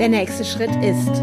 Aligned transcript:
Der 0.00 0.08
nächste 0.08 0.46
Schritt 0.46 0.74
ist, 0.82 1.22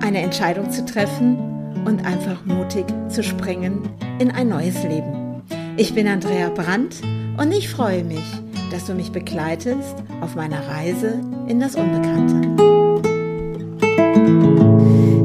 eine 0.00 0.22
Entscheidung 0.22 0.70
zu 0.70 0.84
treffen 0.84 1.36
und 1.84 2.06
einfach 2.06 2.44
mutig 2.44 2.84
zu 3.08 3.24
springen 3.24 3.82
in 4.20 4.30
ein 4.30 4.48
neues 4.48 4.80
Leben. 4.84 5.42
Ich 5.76 5.92
bin 5.92 6.06
Andrea 6.06 6.50
Brandt 6.50 7.02
und 7.36 7.50
ich 7.52 7.68
freue 7.68 8.04
mich, 8.04 8.22
dass 8.70 8.84
du 8.84 8.94
mich 8.94 9.10
begleitest 9.10 9.96
auf 10.20 10.36
meiner 10.36 10.68
Reise 10.68 11.20
in 11.48 11.58
das 11.58 11.74
Unbekannte. 11.74 12.46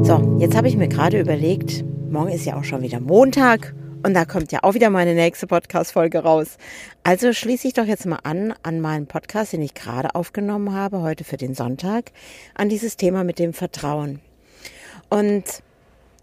So, 0.02 0.38
jetzt 0.40 0.56
habe 0.56 0.66
ich 0.66 0.76
mir 0.76 0.88
gerade 0.88 1.20
überlegt, 1.20 1.84
morgen 2.10 2.32
ist 2.32 2.44
ja 2.44 2.56
auch 2.56 2.64
schon 2.64 2.82
wieder 2.82 2.98
Montag 2.98 3.76
und 4.04 4.14
da 4.14 4.24
kommt 4.24 4.50
ja 4.52 4.60
auch 4.62 4.74
wieder 4.74 4.90
meine 4.90 5.14
nächste 5.14 5.46
Podcast-Folge 5.46 6.20
raus. 6.20 6.56
Also 7.04 7.32
schließe 7.32 7.68
ich 7.68 7.74
doch 7.74 7.84
jetzt 7.84 8.06
mal 8.06 8.18
an, 8.24 8.54
an 8.62 8.80
meinen 8.80 9.06
Podcast, 9.06 9.52
den 9.52 9.62
ich 9.62 9.74
gerade 9.74 10.14
aufgenommen 10.14 10.74
habe, 10.74 11.02
heute 11.02 11.24
für 11.24 11.36
den 11.36 11.54
Sonntag, 11.54 12.10
an 12.54 12.68
dieses 12.68 12.96
Thema 12.96 13.22
mit 13.22 13.38
dem 13.38 13.52
Vertrauen. 13.52 14.20
Und 15.08 15.44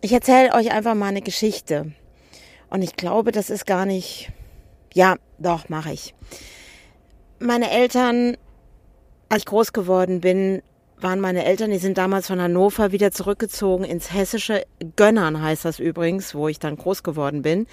ich 0.01 0.11
erzähle 0.11 0.53
euch 0.53 0.71
einfach 0.71 0.95
mal 0.95 1.07
eine 1.07 1.21
Geschichte. 1.21 1.91
Und 2.69 2.81
ich 2.81 2.95
glaube, 2.95 3.31
das 3.31 3.49
ist 3.49 3.65
gar 3.65 3.85
nicht, 3.85 4.31
ja, 4.93 5.15
doch, 5.37 5.69
mache 5.69 5.93
ich. 5.93 6.13
Meine 7.39 7.71
Eltern, 7.71 8.35
als 9.29 9.39
ich 9.39 9.45
groß 9.45 9.73
geworden 9.73 10.21
bin, 10.21 10.61
waren 11.01 11.19
meine 11.19 11.45
Eltern, 11.45 11.71
die 11.71 11.77
sind 11.77 11.97
damals 11.97 12.27
von 12.27 12.41
Hannover 12.41 12.91
wieder 12.91 13.11
zurückgezogen 13.11 13.83
ins 13.83 14.13
hessische 14.13 14.63
Gönnern 14.95 15.41
heißt 15.41 15.65
das 15.65 15.79
übrigens, 15.79 16.35
wo 16.35 16.47
ich 16.47 16.59
dann 16.59 16.77
groß 16.77 17.03
geworden 17.03 17.41
bin. 17.41 17.67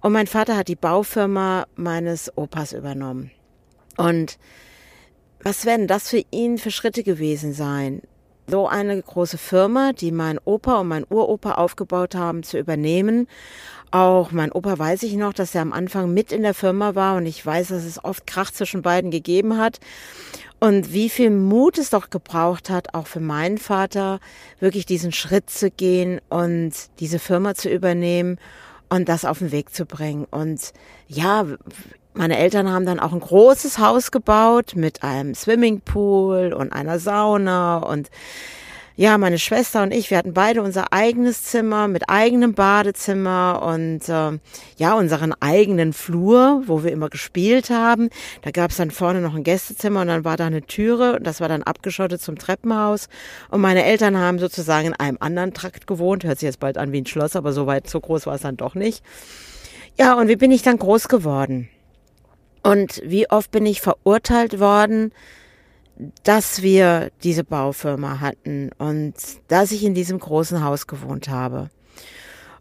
Und 0.00 0.12
mein 0.12 0.26
Vater 0.26 0.56
hat 0.56 0.68
die 0.68 0.76
Baufirma 0.76 1.66
meines 1.74 2.36
Opas 2.36 2.72
übernommen. 2.72 3.30
Und 3.96 4.38
was 5.40 5.64
werden 5.64 5.86
das 5.86 6.10
für 6.10 6.22
ihn 6.30 6.58
für 6.58 6.70
Schritte 6.70 7.02
gewesen 7.02 7.52
sein? 7.52 8.02
So 8.48 8.68
eine 8.68 9.00
große 9.02 9.38
Firma, 9.38 9.92
die 9.92 10.12
mein 10.12 10.38
Opa 10.44 10.76
und 10.80 10.88
mein 10.88 11.04
Uropa 11.08 11.52
aufgebaut 11.54 12.14
haben, 12.14 12.44
zu 12.44 12.58
übernehmen. 12.58 13.26
Auch 13.90 14.30
mein 14.30 14.52
Opa 14.52 14.78
weiß 14.78 15.02
ich 15.02 15.14
noch, 15.14 15.32
dass 15.32 15.54
er 15.54 15.62
am 15.62 15.72
Anfang 15.72 16.12
mit 16.14 16.30
in 16.30 16.42
der 16.42 16.54
Firma 16.54 16.94
war 16.94 17.16
und 17.16 17.26
ich 17.26 17.44
weiß, 17.44 17.68
dass 17.68 17.84
es 17.84 18.04
oft 18.04 18.26
Krach 18.26 18.50
zwischen 18.52 18.82
beiden 18.82 19.10
gegeben 19.10 19.58
hat. 19.58 19.80
Und 20.60 20.92
wie 20.92 21.08
viel 21.08 21.30
Mut 21.30 21.76
es 21.76 21.90
doch 21.90 22.08
gebraucht 22.08 22.70
hat, 22.70 22.94
auch 22.94 23.06
für 23.06 23.20
meinen 23.20 23.58
Vater, 23.58 24.20
wirklich 24.60 24.86
diesen 24.86 25.12
Schritt 25.12 25.50
zu 25.50 25.70
gehen 25.70 26.20
und 26.28 26.72
diese 27.00 27.18
Firma 27.18 27.54
zu 27.54 27.68
übernehmen 27.68 28.38
und 28.88 29.08
das 29.08 29.24
auf 29.24 29.40
den 29.40 29.52
Weg 29.52 29.74
zu 29.74 29.86
bringen. 29.86 30.24
Und 30.30 30.72
ja, 31.08 31.46
meine 32.16 32.38
Eltern 32.38 32.70
haben 32.72 32.86
dann 32.86 32.98
auch 32.98 33.12
ein 33.12 33.20
großes 33.20 33.78
Haus 33.78 34.10
gebaut 34.10 34.72
mit 34.74 35.02
einem 35.02 35.34
Swimmingpool 35.34 36.54
und 36.54 36.72
einer 36.72 36.98
Sauna 36.98 37.78
und 37.78 38.10
ja, 38.98 39.18
meine 39.18 39.38
Schwester 39.38 39.82
und 39.82 39.92
ich, 39.92 40.10
wir 40.10 40.16
hatten 40.16 40.32
beide 40.32 40.62
unser 40.62 40.90
eigenes 40.94 41.44
Zimmer 41.44 41.86
mit 41.86 42.08
eigenem 42.08 42.54
Badezimmer 42.54 43.60
und 43.62 44.08
äh, 44.08 44.38
ja, 44.78 44.94
unseren 44.94 45.34
eigenen 45.38 45.92
Flur, 45.92 46.62
wo 46.64 46.82
wir 46.82 46.92
immer 46.92 47.10
gespielt 47.10 47.68
haben. 47.68 48.08
Da 48.40 48.52
gab 48.52 48.70
es 48.70 48.78
dann 48.78 48.90
vorne 48.90 49.20
noch 49.20 49.34
ein 49.34 49.44
Gästezimmer 49.44 50.00
und 50.00 50.06
dann 50.06 50.24
war 50.24 50.38
da 50.38 50.46
eine 50.46 50.62
Türe 50.62 51.16
und 51.16 51.26
das 51.26 51.42
war 51.42 51.48
dann 51.50 51.62
abgeschottet 51.62 52.22
zum 52.22 52.38
Treppenhaus. 52.38 53.10
Und 53.50 53.60
meine 53.60 53.84
Eltern 53.84 54.16
haben 54.16 54.38
sozusagen 54.38 54.86
in 54.86 54.94
einem 54.94 55.18
anderen 55.20 55.52
Trakt 55.52 55.86
gewohnt. 55.86 56.24
Hört 56.24 56.38
sich 56.38 56.46
jetzt 56.46 56.60
bald 56.60 56.78
an 56.78 56.92
wie 56.92 57.02
ein 57.02 57.06
Schloss, 57.06 57.36
aber 57.36 57.52
so 57.52 57.66
weit, 57.66 57.90
so 57.90 58.00
groß 58.00 58.24
war 58.24 58.36
es 58.36 58.40
dann 58.40 58.56
doch 58.56 58.74
nicht. 58.74 59.04
Ja, 59.98 60.14
und 60.14 60.28
wie 60.28 60.36
bin 60.36 60.50
ich 60.50 60.62
dann 60.62 60.78
groß 60.78 61.08
geworden? 61.08 61.68
Und 62.66 63.00
wie 63.04 63.30
oft 63.30 63.52
bin 63.52 63.64
ich 63.64 63.80
verurteilt 63.80 64.58
worden, 64.58 65.12
dass 66.24 66.62
wir 66.62 67.12
diese 67.22 67.44
Baufirma 67.44 68.18
hatten 68.18 68.70
und 68.76 69.14
dass 69.46 69.70
ich 69.70 69.84
in 69.84 69.94
diesem 69.94 70.18
großen 70.18 70.64
Haus 70.64 70.88
gewohnt 70.88 71.28
habe. 71.28 71.70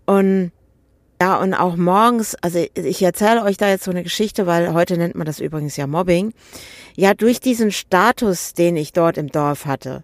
Und 0.05 0.51
ja, 1.19 1.37
und 1.37 1.55
auch 1.55 1.75
morgens, 1.75 2.35
also 2.35 2.63
ich 2.75 3.01
erzähle 3.01 3.41
euch 3.41 3.57
da 3.57 3.67
jetzt 3.67 3.85
so 3.85 3.89
eine 3.89 4.03
Geschichte, 4.03 4.45
weil 4.45 4.73
heute 4.73 4.95
nennt 4.95 5.15
man 5.15 5.25
das 5.25 5.39
übrigens 5.39 5.75
ja 5.75 5.87
Mobbing. 5.87 6.33
Ja, 6.95 7.15
durch 7.15 7.39
diesen 7.39 7.71
Status, 7.71 8.53
den 8.53 8.77
ich 8.77 8.93
dort 8.93 9.17
im 9.17 9.29
Dorf 9.29 9.65
hatte, 9.65 10.03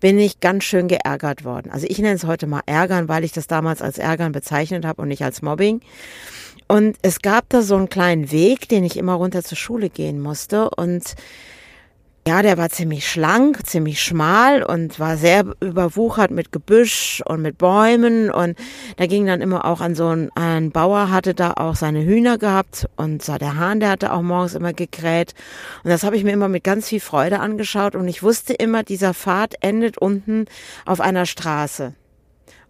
bin 0.00 0.18
ich 0.18 0.40
ganz 0.40 0.64
schön 0.64 0.88
geärgert 0.88 1.44
worden. 1.44 1.70
Also 1.70 1.86
ich 1.88 1.98
nenne 1.98 2.14
es 2.14 2.24
heute 2.24 2.46
mal 2.46 2.62
Ärgern, 2.66 3.08
weil 3.08 3.24
ich 3.24 3.32
das 3.32 3.46
damals 3.46 3.82
als 3.82 3.98
Ärgern 3.98 4.32
bezeichnet 4.32 4.84
habe 4.84 5.02
und 5.02 5.08
nicht 5.08 5.24
als 5.24 5.42
Mobbing. 5.42 5.80
Und 6.68 6.98
es 7.02 7.20
gab 7.20 7.48
da 7.48 7.62
so 7.62 7.76
einen 7.76 7.88
kleinen 7.88 8.30
Weg, 8.30 8.68
den 8.68 8.84
ich 8.84 8.96
immer 8.96 9.14
runter 9.14 9.42
zur 9.42 9.56
Schule 9.56 9.88
gehen 9.88 10.20
musste 10.20 10.70
und 10.70 11.14
ja, 12.28 12.42
der 12.42 12.58
war 12.58 12.68
ziemlich 12.68 13.08
schlank, 13.08 13.66
ziemlich 13.66 14.02
schmal 14.02 14.62
und 14.62 15.00
war 15.00 15.16
sehr 15.16 15.46
überwuchert 15.60 16.30
mit 16.30 16.52
Gebüsch 16.52 17.22
und 17.24 17.40
mit 17.40 17.56
Bäumen. 17.56 18.30
Und 18.30 18.58
da 18.98 19.06
ging 19.06 19.24
dann 19.24 19.40
immer 19.40 19.64
auch 19.64 19.80
an 19.80 19.94
so 19.94 20.08
einen, 20.08 20.30
ein 20.34 20.70
Bauer 20.70 21.10
hatte 21.10 21.32
da 21.32 21.54
auch 21.54 21.74
seine 21.74 22.04
Hühner 22.04 22.36
gehabt 22.36 22.86
und 22.96 23.22
so 23.22 23.38
der 23.38 23.56
Hahn, 23.56 23.80
der 23.80 23.88
hatte 23.88 24.12
auch 24.12 24.20
morgens 24.20 24.54
immer 24.54 24.74
gekräht. 24.74 25.34
Und 25.84 25.88
das 25.88 26.02
habe 26.02 26.18
ich 26.18 26.24
mir 26.24 26.32
immer 26.32 26.48
mit 26.48 26.64
ganz 26.64 26.88
viel 26.88 27.00
Freude 27.00 27.40
angeschaut. 27.40 27.94
Und 27.94 28.06
ich 28.08 28.22
wusste 28.22 28.52
immer, 28.52 28.82
dieser 28.82 29.14
Pfad 29.14 29.54
endet 29.62 29.96
unten 29.96 30.44
auf 30.84 31.00
einer 31.00 31.24
Straße. 31.24 31.94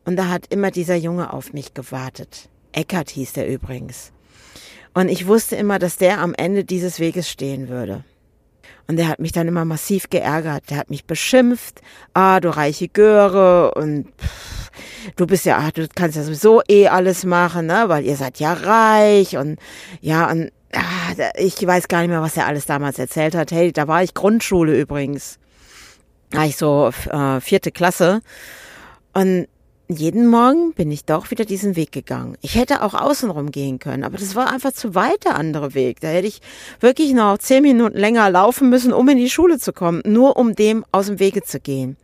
Und 0.05 0.15
da 0.15 0.29
hat 0.29 0.47
immer 0.51 0.71
dieser 0.71 0.95
Junge 0.95 1.33
auf 1.33 1.53
mich 1.53 1.75
gewartet. 1.75 2.49
Eckert 2.71 3.11
hieß 3.11 3.33
der 3.33 3.49
übrigens. 3.49 4.13
Und 4.95 5.09
ich 5.09 5.27
wusste 5.27 5.57
immer, 5.57 5.81
dass 5.81 5.97
der 5.97 6.21
am 6.21 6.33
Ende 6.35 6.63
dieses 6.63 7.01
Weges 7.01 7.29
stehen 7.29 7.69
würde. 7.69 8.05
Und 8.89 8.97
der 8.97 9.09
hat 9.09 9.19
mich 9.19 9.33
dann 9.33 9.49
immer 9.49 9.67
massiv 9.67 10.09
geärgert. 10.09 10.71
Der 10.71 10.79
hat 10.79 10.89
mich 10.89 11.05
beschimpft. 11.05 11.83
Ah, 12.15 12.41
du 12.41 12.49
reiche 12.49 12.89
Göre 12.89 13.75
und 13.75 14.07
du 15.17 15.27
bist 15.27 15.45
ja, 15.45 15.59
ach, 15.61 15.73
du 15.73 15.87
kannst 15.95 16.17
ja 16.17 16.23
sowieso 16.23 16.63
eh 16.69 16.89
alles 16.89 17.25
machen, 17.25 17.67
ne, 17.67 17.85
weil 17.89 18.05
ihr 18.05 18.17
seid 18.17 18.41
ja 18.41 18.55
reich 18.55 19.37
und 19.37 19.59
ja, 20.01 20.31
und 20.31 20.51
ah, 20.73 21.31
ich 21.37 21.65
weiß 21.65 21.89
gar 21.89 22.01
nicht 22.01 22.11
mehr, 22.11 22.23
was 22.23 22.37
er 22.37 22.47
alles 22.47 22.65
damals 22.65 22.99
erzählt 22.99 23.35
hat. 23.35 23.53
Hey, 23.53 23.73
da 23.73 23.89
war 23.89 24.03
ich 24.03 24.15
Grundschule 24.15 24.79
übrigens. 24.79 25.39
Da 26.31 26.39
war 26.39 26.47
ich 26.47 26.57
so 26.57 26.91
äh, 27.11 27.41
vierte 27.41 27.73
Klasse. 27.73 28.21
Und 29.13 29.49
jeden 29.89 30.27
Morgen 30.27 30.75
bin 30.75 30.91
ich 30.91 31.07
doch 31.07 31.31
wieder 31.31 31.47
diesen 31.47 31.75
Weg 31.75 31.93
gegangen. 31.93 32.37
Ich 32.43 32.57
hätte 32.57 32.83
auch 32.83 32.93
außenrum 32.93 33.51
gehen 33.51 33.79
können, 33.79 34.05
aber 34.05 34.19
das 34.19 34.35
war 34.35 34.53
einfach 34.53 34.73
zu 34.73 34.95
weit 34.95 35.25
der 35.25 35.37
andere 35.37 35.75
Weg. 35.75 36.01
Da 36.01 36.09
hätte 36.09 36.29
ich 36.29 36.43
wirklich 36.81 37.15
noch 37.15 37.39
zehn 37.39 37.63
Minuten 37.63 37.97
länger 37.97 38.29
laufen 38.31 38.69
müssen, 38.69 38.93
um 38.93 39.09
in 39.09 39.17
die 39.17 39.31
Schule 39.31 39.59
zu 39.59 39.73
kommen, 39.73 40.03
nur 40.05 40.37
um 40.37 40.55
dem 40.55 40.85
aus 40.93 41.07
dem 41.07 41.19
Wege 41.19 41.43
zu 41.43 41.59
gehen. 41.59 41.97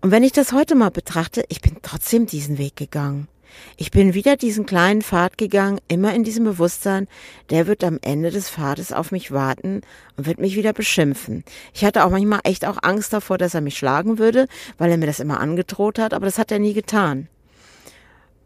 Und 0.00 0.10
wenn 0.10 0.22
ich 0.22 0.32
das 0.32 0.52
heute 0.52 0.74
mal 0.74 0.90
betrachte, 0.90 1.44
ich 1.48 1.60
bin 1.60 1.76
trotzdem 1.82 2.24
diesen 2.24 2.56
Weg 2.56 2.76
gegangen. 2.76 3.28
Ich 3.76 3.90
bin 3.90 4.14
wieder 4.14 4.36
diesen 4.36 4.66
kleinen 4.66 5.02
Pfad 5.02 5.38
gegangen, 5.38 5.80
immer 5.88 6.14
in 6.14 6.24
diesem 6.24 6.44
Bewusstsein, 6.44 7.08
der 7.50 7.66
wird 7.66 7.84
am 7.84 7.98
Ende 8.02 8.30
des 8.30 8.50
Pfades 8.50 8.92
auf 8.92 9.12
mich 9.12 9.32
warten 9.32 9.82
und 10.16 10.26
wird 10.26 10.38
mich 10.38 10.56
wieder 10.56 10.72
beschimpfen. 10.72 11.44
Ich 11.74 11.84
hatte 11.84 12.04
auch 12.04 12.10
manchmal 12.10 12.40
echt 12.44 12.64
auch 12.64 12.78
Angst 12.82 13.12
davor, 13.12 13.38
dass 13.38 13.54
er 13.54 13.60
mich 13.60 13.78
schlagen 13.78 14.18
würde, 14.18 14.48
weil 14.76 14.90
er 14.90 14.96
mir 14.96 15.06
das 15.06 15.20
immer 15.20 15.40
angedroht 15.40 15.98
hat, 15.98 16.14
aber 16.14 16.26
das 16.26 16.38
hat 16.38 16.52
er 16.52 16.58
nie 16.58 16.74
getan. 16.74 17.28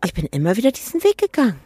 Ich 0.04 0.14
bin 0.14 0.26
immer 0.26 0.56
wieder 0.56 0.72
diesen 0.72 1.02
Weg 1.04 1.18
gegangen 1.18 1.60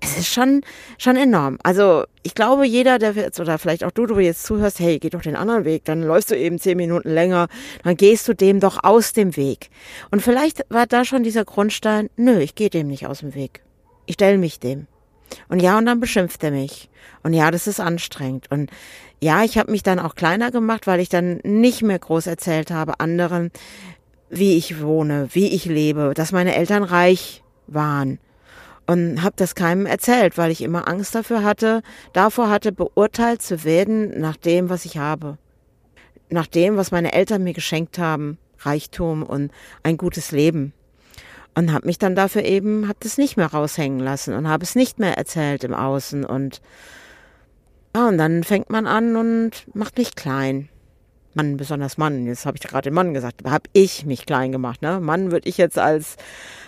es 0.00 0.18
ist 0.18 0.32
schon, 0.32 0.62
schon 0.98 1.16
enorm. 1.16 1.58
Also 1.62 2.04
ich 2.22 2.34
glaube, 2.34 2.66
jeder, 2.66 2.98
der 2.98 3.12
jetzt, 3.12 3.40
oder 3.40 3.58
vielleicht 3.58 3.84
auch 3.84 3.90
du, 3.90 4.06
du 4.06 4.18
jetzt 4.18 4.44
zuhörst, 4.44 4.78
hey, 4.78 4.98
geh 4.98 5.10
doch 5.10 5.22
den 5.22 5.36
anderen 5.36 5.64
Weg, 5.64 5.84
dann 5.84 6.02
läufst 6.02 6.30
du 6.30 6.36
eben 6.36 6.58
zehn 6.58 6.76
Minuten 6.76 7.10
länger, 7.10 7.48
dann 7.82 7.96
gehst 7.96 8.28
du 8.28 8.34
dem 8.34 8.60
doch 8.60 8.84
aus 8.84 9.12
dem 9.12 9.36
Weg. 9.36 9.70
Und 10.10 10.22
vielleicht 10.22 10.64
war 10.68 10.86
da 10.86 11.04
schon 11.04 11.22
dieser 11.22 11.44
Grundstein, 11.44 12.10
nö, 12.16 12.38
ich 12.40 12.54
gehe 12.54 12.70
dem 12.70 12.88
nicht 12.88 13.06
aus 13.06 13.20
dem 13.20 13.34
Weg. 13.34 13.62
Ich 14.06 14.14
stelle 14.14 14.38
mich 14.38 14.60
dem. 14.60 14.86
Und 15.48 15.60
ja, 15.60 15.78
und 15.78 15.86
dann 15.86 16.00
beschimpft 16.00 16.44
er 16.44 16.52
mich. 16.52 16.88
Und 17.22 17.32
ja, 17.32 17.50
das 17.50 17.66
ist 17.66 17.80
anstrengend. 17.80 18.50
Und 18.50 18.70
ja, 19.20 19.42
ich 19.42 19.58
habe 19.58 19.72
mich 19.72 19.82
dann 19.82 19.98
auch 19.98 20.14
kleiner 20.14 20.50
gemacht, 20.50 20.86
weil 20.86 21.00
ich 21.00 21.08
dann 21.08 21.40
nicht 21.42 21.82
mehr 21.82 21.98
groß 21.98 22.26
erzählt 22.26 22.70
habe 22.70 23.00
anderen, 23.00 23.50
wie 24.28 24.56
ich 24.56 24.80
wohne, 24.80 25.28
wie 25.32 25.48
ich 25.48 25.64
lebe, 25.64 26.12
dass 26.14 26.32
meine 26.32 26.54
Eltern 26.54 26.82
reich 26.82 27.42
waren 27.66 28.18
und 28.86 29.22
habe 29.22 29.34
das 29.36 29.54
keinem 29.54 29.86
erzählt, 29.86 30.38
weil 30.38 30.50
ich 30.50 30.62
immer 30.62 30.88
Angst 30.88 31.14
dafür 31.14 31.42
hatte, 31.42 31.82
davor 32.12 32.48
hatte, 32.48 32.72
beurteilt 32.72 33.42
zu 33.42 33.64
werden 33.64 34.20
nach 34.20 34.36
dem, 34.36 34.68
was 34.68 34.84
ich 34.84 34.98
habe. 34.98 35.38
Nach 36.30 36.46
dem, 36.46 36.76
was 36.76 36.90
meine 36.90 37.12
Eltern 37.12 37.44
mir 37.44 37.52
geschenkt 37.52 37.98
haben, 37.98 38.38
Reichtum 38.60 39.22
und 39.22 39.52
ein 39.82 39.96
gutes 39.96 40.32
Leben. 40.32 40.72
Und 41.54 41.72
habe 41.72 41.86
mich 41.86 41.98
dann 41.98 42.14
dafür 42.14 42.44
eben, 42.44 42.86
habe 42.86 42.98
das 43.00 43.16
nicht 43.16 43.36
mehr 43.36 43.46
raushängen 43.46 44.00
lassen 44.00 44.34
und 44.34 44.46
habe 44.46 44.62
es 44.62 44.74
nicht 44.74 44.98
mehr 44.98 45.16
erzählt 45.16 45.64
im 45.64 45.72
Außen. 45.72 46.24
Und, 46.24 46.60
ja, 47.94 48.08
und 48.08 48.18
dann 48.18 48.44
fängt 48.44 48.70
man 48.70 48.86
an 48.86 49.16
und 49.16 49.66
macht 49.74 49.96
mich 49.96 50.14
klein. 50.14 50.68
Mann, 51.36 51.56
besonders 51.58 51.98
Mann, 51.98 52.26
jetzt 52.26 52.46
habe 52.46 52.56
ich 52.56 52.62
gerade 52.62 52.90
den 52.90 52.94
Mann 52.94 53.14
gesagt, 53.14 53.42
habe 53.44 53.68
ich 53.74 54.06
mich 54.06 54.24
klein 54.26 54.52
gemacht. 54.52 54.80
Ne? 54.82 55.00
Mann 55.00 55.30
würde 55.30 55.48
ich 55.48 55.58
jetzt 55.58 55.78
als 55.78 56.16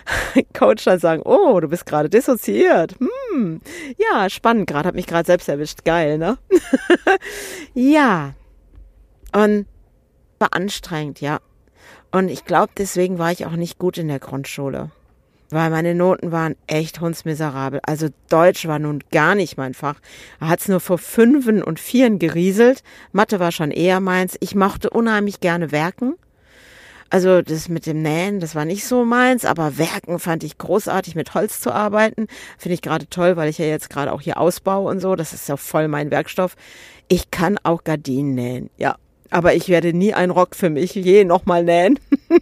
Coach 0.57 0.85
dann 0.85 0.99
sagen, 0.99 1.23
oh, 1.25 1.59
du 1.59 1.67
bist 1.67 1.85
gerade 1.85 2.09
dissoziiert. 2.09 2.95
Hm, 2.99 3.61
ja, 3.97 4.29
spannend, 4.29 4.67
gerade 4.67 4.87
hat 4.87 4.95
mich 4.95 5.07
gerade 5.07 5.25
selbst 5.25 5.49
erwischt. 5.49 5.83
Geil, 5.85 6.17
ne? 6.19 6.37
ja. 7.73 8.33
Und 9.33 9.65
War 10.37 10.53
anstrengend, 10.53 11.19
ja. 11.19 11.39
Und 12.11 12.29
ich 12.29 12.45
glaube, 12.45 12.71
deswegen 12.77 13.17
war 13.17 13.31
ich 13.31 13.45
auch 13.45 13.55
nicht 13.55 13.77
gut 13.79 13.97
in 13.97 14.07
der 14.07 14.19
Grundschule. 14.19 14.91
Weil 15.51 15.71
meine 15.71 15.95
Noten 15.95 16.31
waren 16.31 16.55
echt 16.67 17.01
hundsmiserabel. 17.01 17.79
Also 17.83 18.09
Deutsch 18.29 18.67
war 18.67 18.77
nun 18.77 19.03
gar 19.11 19.33
nicht 19.33 19.57
mein 19.57 19.73
Fach. 19.73 19.95
Er 20.39 20.49
hat's 20.49 20.67
nur 20.67 20.79
vor 20.79 20.99
Fünfen 20.99 21.63
und 21.63 21.79
Vieren 21.79 22.19
gerieselt. 22.19 22.83
Mathe 23.11 23.39
war 23.39 23.51
schon 23.51 23.71
eher 23.71 23.99
meins. 23.99 24.37
Ich 24.41 24.53
mochte 24.53 24.91
unheimlich 24.91 25.39
gerne 25.39 25.71
werken. 25.71 26.15
Also 27.09 27.41
das 27.41 27.69
mit 27.69 27.87
dem 27.87 28.03
Nähen, 28.03 28.39
das 28.39 28.53
war 28.53 28.65
nicht 28.65 28.85
so 28.85 29.03
meins, 29.03 29.43
aber 29.43 29.79
Werken 29.79 30.19
fand 30.19 30.43
ich 30.43 30.59
großartig, 30.59 31.15
mit 31.15 31.33
Holz 31.33 31.59
zu 31.59 31.71
arbeiten. 31.71 32.27
Finde 32.59 32.75
ich 32.75 32.83
gerade 32.83 33.09
toll, 33.09 33.35
weil 33.35 33.49
ich 33.49 33.57
ja 33.57 33.65
jetzt 33.65 33.89
gerade 33.89 34.13
auch 34.13 34.21
hier 34.21 34.37
ausbaue 34.37 34.91
und 34.91 34.99
so. 34.99 35.15
Das 35.15 35.33
ist 35.33 35.49
ja 35.49 35.57
voll 35.57 35.87
mein 35.87 36.11
Werkstoff. 36.11 36.55
Ich 37.07 37.31
kann 37.31 37.57
auch 37.63 37.83
Gardinen 37.83 38.35
nähen, 38.35 38.69
ja. 38.77 38.97
Aber 39.31 39.55
ich 39.55 39.69
werde 39.69 39.93
nie 39.93 40.13
einen 40.13 40.31
Rock 40.31 40.55
für 40.55 40.69
mich 40.69 40.93
je 40.93 41.23
nochmal 41.23 41.63
nähen. 41.63 41.99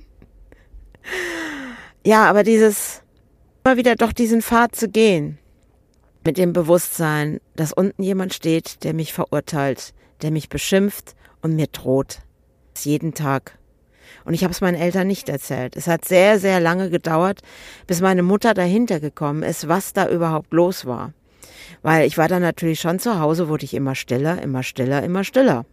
ja, 2.08 2.24
aber 2.30 2.44
dieses, 2.44 3.02
immer 3.66 3.76
wieder 3.76 3.96
doch 3.96 4.14
diesen 4.14 4.42
Pfad 4.42 4.74
zu 4.78 4.88
gehen. 4.88 5.40
Mit 6.24 6.38
dem 6.38 6.54
Bewusstsein, 6.54 7.42
dass 7.58 7.74
unten 7.74 8.02
jemand 8.02 8.34
steht, 8.34 8.86
der 8.86 8.94
mich 8.94 9.12
verurteilt, 9.12 9.94
der 10.22 10.32
mich 10.32 10.48
beschimpft 10.48 11.16
und 11.42 11.58
mir 11.58 11.68
droht. 11.68 12.20
Jeden 12.78 13.14
Tag. 13.14 13.58
Und 14.24 14.34
ich 14.34 14.46
habe 14.46 14.54
es 14.54 14.62
meinen 14.62 14.80
Eltern 14.80 15.08
nicht 15.08 15.28
erzählt. 15.28 15.76
Es 15.76 15.88
hat 15.88 16.06
sehr, 16.06 16.40
sehr 16.40 16.62
lange 16.62 16.90
gedauert, 16.90 17.42
bis 17.88 18.00
meine 18.00 18.24
Mutter 18.24 18.54
dahinter 18.54 19.02
gekommen 19.02 19.44
ist, 19.44 19.68
was 19.68 19.92
da 19.92 20.08
überhaupt 20.08 20.54
los 20.54 20.86
war. 20.86 21.12
Weil 21.82 22.08
ich 22.08 22.18
war 22.18 22.30
dann 22.30 22.42
natürlich 22.42 22.80
schon 22.80 23.00
zu 23.00 23.20
Hause, 23.20 23.50
wurde 23.50 23.66
ich 23.66 23.74
immer 23.74 23.96
stiller, 23.96 24.42
immer 24.42 24.64
stiller, 24.64 25.04
immer 25.04 25.26
stiller. 25.26 25.66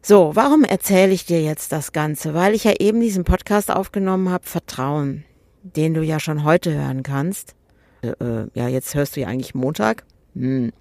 So, 0.00 0.30
warum 0.34 0.64
erzähle 0.64 1.12
ich 1.12 1.26
dir 1.26 1.42
jetzt 1.42 1.72
das 1.72 1.92
Ganze? 1.92 2.32
Weil 2.32 2.54
ich 2.54 2.64
ja 2.64 2.72
eben 2.78 3.00
diesen 3.00 3.24
Podcast 3.24 3.70
aufgenommen 3.70 4.30
habe, 4.30 4.46
Vertrauen, 4.46 5.24
den 5.62 5.92
du 5.92 6.02
ja 6.02 6.20
schon 6.20 6.44
heute 6.44 6.72
hören 6.72 7.02
kannst. 7.02 7.54
Äh, 8.02 8.08
äh 8.24 8.46
ja, 8.54 8.68
jetzt 8.68 8.94
hörst 8.94 9.16
du 9.16 9.20
ja 9.20 9.28
eigentlich 9.28 9.54
Montag. 9.54 10.04
Hm, 10.34 10.72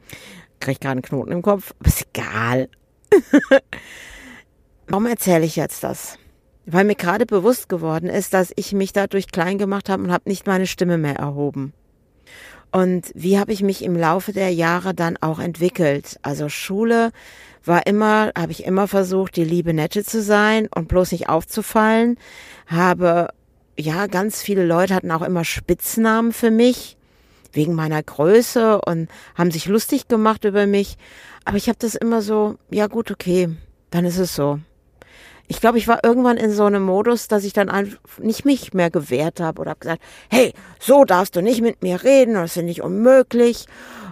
krieg 0.60 0.80
gerade 0.80 0.94
einen 0.94 1.02
Knoten 1.02 1.32
im 1.32 1.42
Kopf, 1.42 1.74
aber 1.80 1.90
ist 1.90 2.08
egal. 2.14 2.70
Warum 4.88 5.06
erzähle 5.08 5.46
ich 5.46 5.56
jetzt 5.56 5.84
das? 5.84 6.18
Weil 6.66 6.86
mir 6.86 6.96
gerade 6.96 7.26
bewusst 7.26 7.70
geworden 7.70 8.10
ist, 8.10 8.34
dass 8.34 8.54
ich 8.56 8.74
mich 8.74 8.94
dadurch 8.94 9.28
klein 9.28 9.58
gemacht 9.58 9.90
habe 9.90 10.04
und 10.04 10.12
habe 10.12 10.30
nicht 10.30 10.48
meine 10.48 10.68
Stimme 10.68 10.98
mehr 10.98 11.16
erhoben. 11.16 11.74
Und 12.72 13.12
wie 13.16 13.40
habe 13.40 13.54
ich 13.54 13.64
mich 13.64 13.84
im 13.84 13.96
Laufe 13.96 14.34
der 14.34 14.54
Jahre 14.54 14.94
dann 14.94 15.18
auch 15.18 15.40
entwickelt? 15.40 16.20
Also 16.22 16.50
Schule 16.50 17.12
war 17.68 17.88
immer, 17.88 18.32
habe 18.38 18.52
ich 18.52 18.66
immer 18.66 18.88
versucht, 18.88 19.36
die 19.36 19.44
liebe 19.44 19.74
Nette 19.74 20.04
zu 20.04 20.22
sein 20.22 20.68
und 20.74 20.88
bloß 20.88 21.12
nicht 21.12 21.30
aufzufallen. 21.30 22.18
Habe, 22.68 23.30
ja, 23.78 24.08
ganz 24.08 24.42
viele 24.42 24.66
Leute 24.66 24.96
hatten 24.96 25.12
auch 25.12 25.22
immer 25.22 25.44
Spitznamen 25.44 26.32
für 26.32 26.52
mich 26.52 26.98
wegen 27.54 27.74
meiner 27.74 28.04
Größe 28.04 28.82
und 28.82 29.10
haben 29.36 29.52
sich 29.52 29.66
lustig 29.66 30.08
gemacht 30.08 30.44
über 30.46 30.68
mich. 30.68 30.98
Aber 31.46 31.58
ich 31.58 31.70
habe 31.70 31.80
das 31.80 31.96
immer 31.96 32.22
so, 32.22 32.56
ja 32.70 32.88
gut, 32.88 33.10
okay, 33.12 33.50
dann 33.90 34.06
ist 34.06 34.18
es 34.18 34.36
so 34.36 34.60
ich 35.48 35.62
glaube, 35.62 35.78
ich 35.78 35.88
war 35.88 36.04
irgendwann 36.04 36.38
in 36.38 36.52
so 36.52 36.66
einem 36.66 36.84
Modus, 36.84 37.28
dass 37.28 37.46
ich 37.46 37.54
dann 37.54 37.98
nicht 38.20 38.46
mich 38.46 38.74
mehr 38.74 38.90
gewehrt 38.90 39.40
habe 39.40 39.62
oder 39.62 39.72
habe 39.72 39.80
gesagt, 39.80 40.02
hey, 40.30 40.54
so 40.80 41.06
darfst 41.06 41.36
du 41.36 41.42
nicht 41.42 41.62
mit 41.62 41.82
mir 41.82 42.04
reden, 42.04 42.34
das 42.34 42.58
ist 42.58 42.64
nicht 42.64 42.82
unmöglich. 42.82 43.66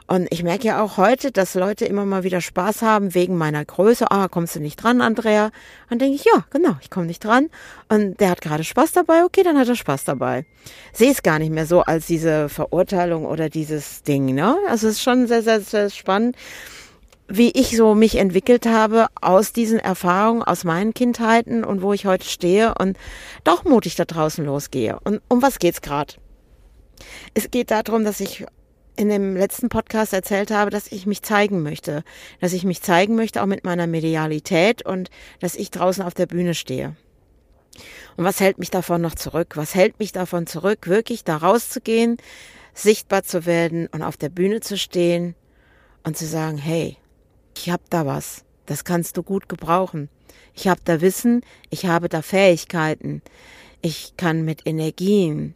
Und 0.07 0.27
ich 0.29 0.43
merke 0.43 0.67
ja 0.67 0.83
auch 0.83 0.97
heute, 0.97 1.31
dass 1.31 1.55
Leute 1.55 1.85
immer 1.85 2.05
mal 2.05 2.23
wieder 2.23 2.39
Spaß 2.39 2.83
haben 2.83 3.15
wegen 3.15 3.37
meiner 3.37 3.65
Größe. 3.65 4.11
Ah, 4.11 4.27
kommst 4.27 4.55
du 4.55 4.59
nicht 4.59 4.77
dran, 4.77 5.01
Andrea? 5.01 5.49
Dann 5.89 5.99
denke 5.99 6.15
ich, 6.15 6.25
ja, 6.25 6.45
genau, 6.51 6.75
ich 6.81 6.91
komme 6.91 7.07
nicht 7.07 7.23
dran. 7.23 7.49
Und 7.89 8.19
der 8.19 8.29
hat 8.29 8.41
gerade 8.41 8.63
Spaß 8.63 8.91
dabei, 8.91 9.23
okay, 9.23 9.41
dann 9.43 9.57
hat 9.57 9.67
er 9.67 9.75
Spaß 9.75 10.03
dabei. 10.03 10.45
Sehe 10.93 11.11
es 11.11 11.23
gar 11.23 11.39
nicht 11.39 11.51
mehr 11.51 11.65
so 11.65 11.81
als 11.81 12.05
diese 12.05 12.49
Verurteilung 12.49 13.25
oder 13.25 13.49
dieses 13.49 14.03
Ding, 14.03 14.35
ne? 14.35 14.55
Also 14.69 14.87
es 14.87 14.95
ist 14.95 15.01
schon 15.01 15.27
sehr, 15.27 15.41
sehr, 15.41 15.61
sehr 15.61 15.89
spannend 15.89 16.35
wie 17.27 17.49
ich 17.51 17.75
so 17.75 17.95
mich 17.95 18.17
entwickelt 18.17 18.65
habe 18.65 19.07
aus 19.19 19.51
diesen 19.51 19.79
Erfahrungen, 19.79 20.43
aus 20.43 20.63
meinen 20.63 20.93
Kindheiten 20.93 21.63
und 21.63 21.81
wo 21.81 21.93
ich 21.93 22.05
heute 22.05 22.25
stehe 22.25 22.75
und 22.75 22.97
doch 23.43 23.63
mutig 23.63 23.95
da 23.95 24.05
draußen 24.05 24.45
losgehe. 24.45 24.99
Und 25.03 25.21
um 25.27 25.41
was 25.41 25.59
geht's 25.59 25.81
gerade? 25.81 26.13
Es 27.33 27.49
geht 27.49 27.71
darum, 27.71 28.03
dass 28.03 28.19
ich 28.19 28.45
in 28.97 29.09
dem 29.09 29.35
letzten 29.35 29.69
Podcast 29.69 30.13
erzählt 30.13 30.51
habe, 30.51 30.71
dass 30.71 30.91
ich 30.91 31.05
mich 31.05 31.21
zeigen 31.21 31.63
möchte, 31.63 32.03
dass 32.39 32.53
ich 32.53 32.63
mich 32.63 32.81
zeigen 32.81 33.15
möchte 33.15 33.41
auch 33.41 33.47
mit 33.47 33.63
meiner 33.63 33.87
Medialität 33.87 34.85
und 34.85 35.09
dass 35.39 35.55
ich 35.55 35.71
draußen 35.71 36.03
auf 36.03 36.13
der 36.13 36.27
Bühne 36.27 36.53
stehe. 36.53 36.95
Und 38.15 38.23
was 38.23 38.39
hält 38.39 38.57
mich 38.57 38.71
davon 38.71 39.01
noch 39.01 39.15
zurück? 39.15 39.57
Was 39.57 39.75
hält 39.75 39.99
mich 39.99 40.13
davon 40.13 40.47
zurück, 40.47 40.87
wirklich 40.87 41.23
da 41.23 41.37
rauszugehen, 41.37 42.17
sichtbar 42.73 43.23
zu 43.23 43.45
werden 43.45 43.87
und 43.87 44.01
auf 44.01 44.17
der 44.17 44.29
Bühne 44.29 44.61
zu 44.61 44.77
stehen 44.77 45.35
und 46.03 46.17
zu 46.17 46.25
sagen, 46.25 46.57
hey, 46.57 46.97
ich 47.57 47.69
habe 47.69 47.83
da 47.89 48.05
was, 48.05 48.45
das 48.65 48.83
kannst 48.83 49.17
du 49.17 49.23
gut 49.23 49.49
gebrauchen. 49.49 50.09
Ich 50.53 50.67
habe 50.67 50.81
da 50.85 51.01
Wissen, 51.01 51.41
ich 51.69 51.85
habe 51.85 52.07
da 52.07 52.21
Fähigkeiten. 52.21 53.21
Ich 53.81 54.15
kann 54.17 54.43
mit 54.43 54.65
Energien 54.65 55.53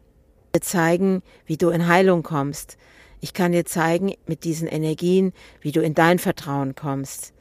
dir 0.54 0.62
zeigen, 0.62 1.22
wie 1.46 1.58
du 1.58 1.70
in 1.70 1.88
Heilung 1.88 2.24
kommst. 2.24 2.78
Ich 3.22 3.34
kann 3.34 3.52
dir 3.52 3.66
zeigen 3.66 4.14
mit 4.26 4.44
diesen 4.44 4.68
Energien, 4.68 5.34
wie 5.62 5.72
du 5.72 5.82
in 5.82 5.94
dein 5.94 6.20
Vertrauen 6.20 6.76
kommst. 6.76 7.34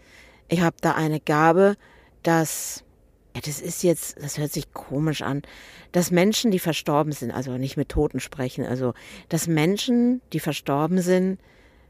Ich 0.48 0.60
habe 0.60 0.76
da 0.80 0.92
eine 0.92 1.20
Gabe, 1.20 1.76
dass 2.22 2.84
ja, 3.34 3.42
das 3.44 3.60
ist 3.60 3.82
jetzt, 3.82 4.20
das 4.20 4.38
hört 4.38 4.52
sich 4.52 4.72
komisch 4.72 5.22
an, 5.22 5.42
dass 5.92 6.10
Menschen, 6.10 6.50
die 6.50 6.58
verstorben 6.58 7.12
sind, 7.12 7.30
also 7.30 7.56
nicht 7.58 7.76
mit 7.76 7.90
Toten 7.90 8.20
sprechen, 8.20 8.64
also 8.64 8.94
dass 9.28 9.46
Menschen, 9.46 10.20
die 10.32 10.40
verstorben 10.40 11.00
sind, 11.00 11.38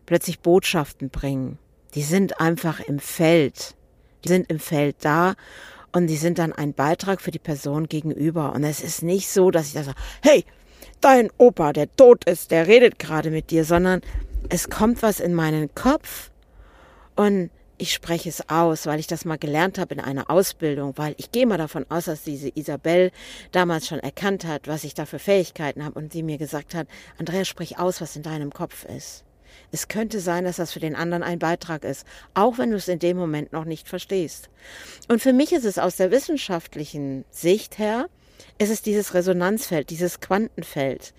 plötzlich 0.04 0.40
Botschaften 0.40 1.10
bringen 1.10 1.58
die 1.94 2.02
sind 2.02 2.40
einfach 2.40 2.80
im 2.80 2.98
Feld. 2.98 3.74
Die 4.24 4.28
sind 4.28 4.50
im 4.50 4.58
Feld 4.58 4.96
da 5.00 5.34
und 5.92 6.06
die 6.08 6.16
sind 6.16 6.38
dann 6.38 6.52
ein 6.52 6.74
Beitrag 6.74 7.20
für 7.20 7.30
die 7.30 7.38
Person 7.38 7.88
gegenüber. 7.88 8.52
Und 8.52 8.64
es 8.64 8.82
ist 8.82 9.02
nicht 9.02 9.28
so, 9.28 9.50
dass 9.50 9.68
ich 9.68 9.72
da 9.74 9.84
sage, 9.84 9.98
hey, 10.22 10.44
dein 11.00 11.30
Opa, 11.38 11.72
der 11.72 11.94
tot 11.96 12.24
ist, 12.24 12.50
der 12.50 12.66
redet 12.66 12.98
gerade 12.98 13.30
mit 13.30 13.50
dir, 13.50 13.64
sondern 13.64 14.00
es 14.48 14.70
kommt 14.70 15.02
was 15.02 15.20
in 15.20 15.34
meinen 15.34 15.74
Kopf 15.74 16.30
und 17.16 17.50
ich 17.78 17.92
spreche 17.92 18.28
es 18.28 18.48
aus, 18.48 18.86
weil 18.86 18.98
ich 18.98 19.06
das 19.06 19.24
mal 19.24 19.38
gelernt 19.38 19.78
habe 19.78 19.94
in 19.94 20.00
einer 20.00 20.30
Ausbildung, 20.30 20.94
weil 20.96 21.14
ich 21.16 21.30
gehe 21.30 21.46
mal 21.46 21.58
davon 21.58 21.86
aus, 21.88 22.06
dass 22.06 22.24
diese 22.24 22.50
Isabel 22.54 23.12
damals 23.52 23.86
schon 23.86 24.00
erkannt 24.00 24.44
hat, 24.44 24.66
was 24.66 24.82
ich 24.82 24.94
da 24.94 25.06
für 25.06 25.20
Fähigkeiten 25.20 25.84
habe 25.84 25.98
und 25.98 26.12
sie 26.12 26.24
mir 26.24 26.38
gesagt 26.38 26.74
hat, 26.74 26.88
Andrea, 27.18 27.44
sprich 27.44 27.78
aus, 27.78 28.00
was 28.00 28.16
in 28.16 28.24
deinem 28.24 28.52
Kopf 28.52 28.84
ist. 28.84 29.24
Es 29.70 29.88
könnte 29.88 30.20
sein, 30.20 30.44
dass 30.44 30.56
das 30.56 30.72
für 30.72 30.80
den 30.80 30.96
anderen 30.96 31.22
ein 31.22 31.38
Beitrag 31.38 31.84
ist, 31.84 32.06
auch 32.34 32.58
wenn 32.58 32.70
du 32.70 32.76
es 32.76 32.88
in 32.88 32.98
dem 32.98 33.16
Moment 33.16 33.52
noch 33.52 33.64
nicht 33.64 33.88
verstehst. 33.88 34.50
Und 35.08 35.22
für 35.22 35.32
mich 35.32 35.52
ist 35.52 35.64
es 35.64 35.78
aus 35.78 35.96
der 35.96 36.10
wissenschaftlichen 36.10 37.24
Sicht 37.30 37.78
her, 37.78 38.08
es 38.58 38.70
ist 38.70 38.86
dieses 38.86 39.14
Resonanzfeld, 39.14 39.90
dieses 39.90 40.20
Quantenfeld. 40.20 41.12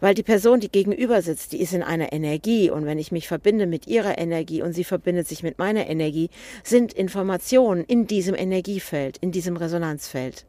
Weil 0.00 0.14
die 0.14 0.22
Person, 0.22 0.60
die 0.60 0.70
gegenüber 0.70 1.22
sitzt, 1.22 1.52
die 1.52 1.60
ist 1.60 1.72
in 1.72 1.82
einer 1.82 2.12
Energie. 2.12 2.70
Und 2.70 2.86
wenn 2.86 2.98
ich 2.98 3.12
mich 3.12 3.28
verbinde 3.28 3.66
mit 3.66 3.86
ihrer 3.86 4.18
Energie 4.18 4.62
und 4.62 4.72
sie 4.72 4.84
verbindet 4.84 5.28
sich 5.28 5.42
mit 5.42 5.58
meiner 5.58 5.88
Energie, 5.88 6.30
sind 6.64 6.92
Informationen 6.92 7.84
in 7.84 8.06
diesem 8.06 8.34
Energiefeld, 8.34 9.18
in 9.18 9.32
diesem 9.32 9.56
Resonanzfeld. 9.56 10.44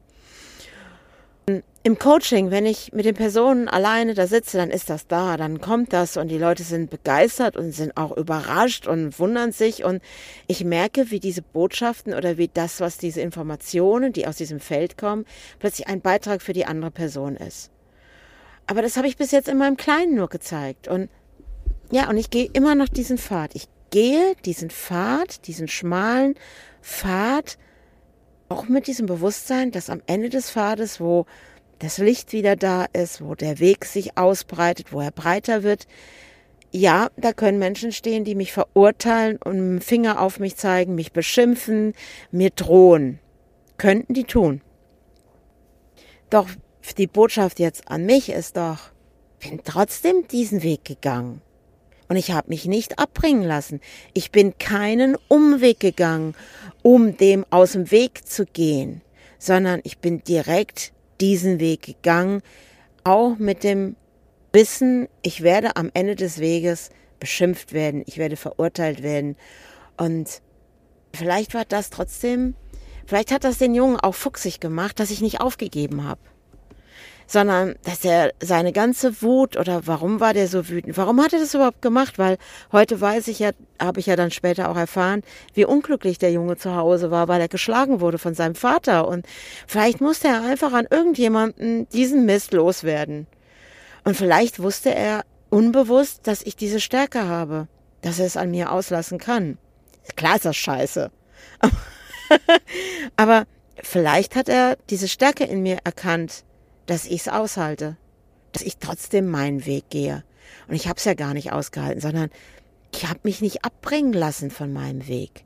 Im 1.83 1.97
Coaching, 1.97 2.51
wenn 2.51 2.65
ich 2.65 2.91
mit 2.91 3.05
den 3.05 3.15
Personen 3.15 3.69
alleine 3.69 4.13
da 4.13 4.27
sitze, 4.27 4.57
dann 4.57 4.69
ist 4.69 4.89
das 4.89 5.07
da, 5.07 5.37
dann 5.37 5.61
kommt 5.61 5.93
das 5.93 6.17
und 6.17 6.27
die 6.27 6.37
Leute 6.37 6.63
sind 6.63 6.89
begeistert 6.89 7.55
und 7.55 7.71
sind 7.71 7.95
auch 7.95 8.17
überrascht 8.17 8.87
und 8.87 9.17
wundern 9.19 9.53
sich 9.53 9.85
und 9.85 10.03
ich 10.47 10.65
merke, 10.65 11.11
wie 11.11 11.21
diese 11.21 11.41
Botschaften 11.41 12.13
oder 12.13 12.37
wie 12.37 12.49
das, 12.53 12.81
was 12.81 12.97
diese 12.97 13.21
Informationen, 13.21 14.11
die 14.11 14.27
aus 14.27 14.35
diesem 14.35 14.59
Feld 14.59 14.97
kommen, 14.97 15.23
plötzlich 15.59 15.87
ein 15.87 16.01
Beitrag 16.01 16.41
für 16.41 16.51
die 16.51 16.65
andere 16.65 16.91
Person 16.91 17.37
ist. 17.37 17.71
Aber 18.65 18.81
das 18.81 18.97
habe 18.97 19.07
ich 19.07 19.15
bis 19.15 19.31
jetzt 19.31 19.47
in 19.47 19.57
meinem 19.57 19.77
Kleinen 19.77 20.15
nur 20.15 20.27
gezeigt 20.27 20.89
und 20.89 21.09
ja, 21.89 22.09
und 22.09 22.17
ich 22.17 22.29
gehe 22.29 22.49
immer 22.51 22.75
noch 22.75 22.89
diesen 22.89 23.17
Pfad. 23.17 23.55
Ich 23.55 23.69
gehe 23.91 24.35
diesen 24.43 24.69
Pfad, 24.69 25.47
diesen 25.47 25.69
schmalen 25.69 26.35
Pfad, 26.81 27.57
auch 28.49 28.67
mit 28.67 28.87
diesem 28.87 29.05
Bewusstsein, 29.05 29.71
dass 29.71 29.89
am 29.89 30.01
Ende 30.07 30.29
des 30.29 30.51
Pfades, 30.51 30.99
wo 30.99 31.25
das 31.79 31.97
Licht 31.97 32.33
wieder 32.33 32.55
da 32.55 32.85
ist, 32.85 33.21
wo 33.21 33.35
der 33.35 33.59
Weg 33.59 33.85
sich 33.85 34.17
ausbreitet, 34.17 34.91
wo 34.91 35.01
er 35.01 35.11
breiter 35.11 35.63
wird, 35.63 35.87
ja, 36.71 37.09
da 37.15 37.33
können 37.33 37.59
Menschen 37.59 37.91
stehen, 37.91 38.23
die 38.23 38.35
mich 38.35 38.51
verurteilen 38.51 39.37
und 39.37 39.55
dem 39.55 39.81
Finger 39.81 40.21
auf 40.21 40.39
mich 40.39 40.57
zeigen, 40.57 40.95
mich 40.95 41.11
beschimpfen, 41.11 41.93
mir 42.31 42.49
drohen. 42.49 43.19
Könnten 43.77 44.13
die 44.13 44.25
tun. 44.25 44.61
Doch 46.29 46.49
die 46.97 47.07
Botschaft 47.07 47.59
jetzt 47.59 47.89
an 47.89 48.05
mich 48.05 48.29
ist 48.29 48.57
doch, 48.57 48.91
bin 49.39 49.61
trotzdem 49.63 50.27
diesen 50.27 50.63
Weg 50.63 50.83
gegangen. 50.83 51.41
Und 52.09 52.15
ich 52.15 52.31
habe 52.31 52.49
mich 52.49 52.65
nicht 52.65 52.99
abbringen 52.99 53.43
lassen. 53.43 53.81
Ich 54.13 54.31
bin 54.31 54.57
keinen 54.57 55.17
Umweg 55.27 55.79
gegangen, 55.79 56.35
um 56.81 57.17
dem 57.17 57.45
aus 57.49 57.73
dem 57.73 57.91
Weg 57.91 58.27
zu 58.27 58.45
gehen, 58.45 59.01
sondern 59.39 59.81
ich 59.83 59.97
bin 59.97 60.23
direkt 60.23 60.93
diesen 61.19 61.59
Weg 61.59 61.81
gegangen, 61.81 62.41
auch 63.03 63.37
mit 63.37 63.63
dem 63.63 63.95
Wissen, 64.53 65.07
ich 65.21 65.43
werde 65.43 65.75
am 65.75 65.91
Ende 65.93 66.15
des 66.15 66.39
Weges 66.39 66.89
beschimpft 67.19 67.73
werden, 67.73 68.03
ich 68.05 68.17
werde 68.17 68.37
verurteilt 68.37 69.03
werden. 69.03 69.35
Und 69.97 70.41
vielleicht 71.13 71.53
war 71.53 71.65
das 71.65 71.89
trotzdem, 71.89 72.55
vielleicht 73.05 73.31
hat 73.31 73.43
das 73.43 73.57
den 73.57 73.75
Jungen 73.75 73.99
auch 73.99 74.15
fuchsig 74.15 74.59
gemacht, 74.59 74.99
dass 74.99 75.11
ich 75.11 75.21
nicht 75.21 75.41
aufgegeben 75.41 76.05
habe 76.05 76.21
sondern 77.27 77.75
dass 77.83 78.03
er 78.05 78.31
seine 78.41 78.71
ganze 78.71 79.21
Wut 79.21 79.57
oder 79.57 79.85
warum 79.85 80.19
war 80.19 80.33
der 80.33 80.47
so 80.47 80.69
wütend? 80.69 80.97
Warum 80.97 81.21
hat 81.21 81.33
er 81.33 81.39
das 81.39 81.53
überhaupt 81.53 81.81
gemacht? 81.81 82.17
Weil 82.17 82.37
heute 82.71 82.99
weiß 82.99 83.27
ich 83.27 83.39
ja, 83.39 83.51
habe 83.79 83.99
ich 83.99 84.05
ja 84.05 84.15
dann 84.15 84.31
später 84.31 84.69
auch 84.69 84.77
erfahren, 84.77 85.21
wie 85.53 85.65
unglücklich 85.65 86.17
der 86.17 86.31
Junge 86.31 86.55
zu 86.55 86.75
Hause 86.75 87.11
war, 87.11 87.27
weil 87.27 87.41
er 87.41 87.49
geschlagen 87.49 87.99
wurde 87.99 88.17
von 88.17 88.33
seinem 88.33 88.55
Vater 88.55 89.07
und 89.07 89.25
vielleicht 89.67 89.99
musste 90.01 90.29
er 90.29 90.43
einfach 90.43 90.71
an 90.73 90.87
irgendjemanden 90.89 91.87
diesen 91.89 92.25
Mist 92.25 92.53
loswerden. 92.53 93.27
Und 94.05 94.15
vielleicht 94.15 94.61
wusste 94.61 94.95
er 94.95 95.23
unbewusst, 95.49 96.27
dass 96.27 96.41
ich 96.41 96.55
diese 96.55 96.79
Stärke 96.79 97.27
habe, 97.27 97.67
dass 98.01 98.19
er 98.19 98.25
es 98.25 98.37
an 98.37 98.51
mir 98.51 98.71
auslassen 98.71 99.17
kann. 99.17 99.57
Klar 100.15 100.37
ist 100.37 100.45
das 100.45 100.55
scheiße. 100.55 101.11
Aber 103.17 103.45
vielleicht 103.81 104.35
hat 104.35 104.47
er 104.47 104.77
diese 104.89 105.09
Stärke 105.09 105.43
in 105.43 105.61
mir 105.61 105.79
erkannt, 105.83 106.45
dass 106.87 107.05
ich 107.05 107.21
es 107.21 107.27
aushalte, 107.27 107.97
dass 108.51 108.63
ich 108.63 108.77
trotzdem 108.77 109.27
meinen 109.27 109.65
Weg 109.65 109.89
gehe. 109.89 110.23
Und 110.67 110.75
ich 110.75 110.87
habe 110.87 110.97
es 110.97 111.05
ja 111.05 111.13
gar 111.13 111.33
nicht 111.33 111.51
ausgehalten, 111.51 112.01
sondern 112.01 112.29
ich 112.93 113.07
habe 113.07 113.19
mich 113.23 113.41
nicht 113.41 113.63
abbringen 113.63 114.13
lassen 114.13 114.49
von 114.49 114.73
meinem 114.73 115.07
Weg. 115.07 115.43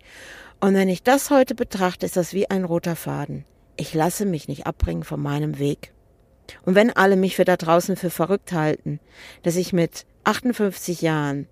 Und 0.59 0.75
wenn 0.75 0.89
ich 0.89 1.03
das 1.03 1.29
heute 1.29 1.55
betrachte, 1.55 2.05
ist 2.05 2.15
das 2.15 2.33
wie 2.33 2.49
ein 2.49 2.63
roter 2.63 2.95
Faden. 2.95 3.45
Ich 3.75 3.93
lasse 3.93 4.25
mich 4.25 4.47
nicht 4.47 4.67
abbringen 4.67 5.03
von 5.03 5.19
meinem 5.19 5.59
Weg. 5.59 5.91
Und 6.63 6.75
wenn 6.75 6.95
alle 6.95 7.15
mich 7.15 7.35
für 7.35 7.45
da 7.45 7.57
draußen 7.57 7.95
für 7.95 8.09
verrückt 8.09 8.53
halten, 8.53 8.99
dass 9.43 9.55
ich 9.55 9.73
mit 9.73 10.05
58 10.23 11.01
Jahren 11.01 11.47